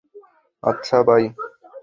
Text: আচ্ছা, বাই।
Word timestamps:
আচ্ছা, 0.63 0.97
বাই। 1.03 1.23